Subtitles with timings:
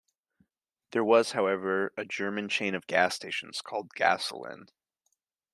[0.93, 4.67] There was, however, a German chain of gas stations called Gasolin.